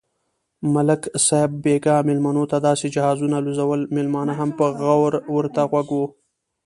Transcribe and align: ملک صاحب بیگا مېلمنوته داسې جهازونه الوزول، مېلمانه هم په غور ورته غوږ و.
ملک 0.73 1.03
صاحب 1.25 1.51
بیگا 1.63 1.95
مېلمنوته 2.07 2.57
داسې 2.67 2.85
جهازونه 2.95 3.35
الوزول، 3.37 3.81
مېلمانه 3.95 4.33
هم 4.39 4.49
په 4.57 4.65
غور 4.81 5.13
ورته 5.35 5.61
غوږ 5.71 5.87
و. 5.97 6.01